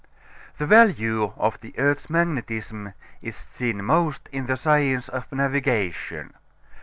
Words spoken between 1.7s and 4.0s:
earth's magnetism is seen